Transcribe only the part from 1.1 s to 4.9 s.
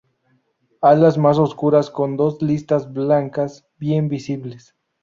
más oscuras con dos listas blancas bien visibles.